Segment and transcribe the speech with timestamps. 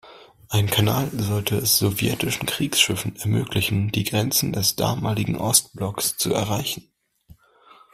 [0.49, 6.91] Ein Kanal sollte es sowjetischen Kriegsschiffen ermöglichen, die Grenzen des damaligen Ostblocks zu erreichen.